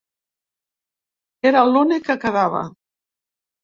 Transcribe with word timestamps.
Era 1.51 1.63
l’únic 1.71 2.11
que 2.11 2.19
quedava. 2.27 2.67